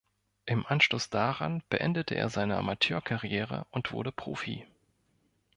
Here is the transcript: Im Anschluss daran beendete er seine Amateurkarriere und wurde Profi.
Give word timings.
Im 0.47 0.65
Anschluss 0.65 1.11
daran 1.11 1.61
beendete 1.69 2.15
er 2.15 2.29
seine 2.31 2.57
Amateurkarriere 2.57 3.67
und 3.69 3.91
wurde 3.91 4.11
Profi. 4.11 4.65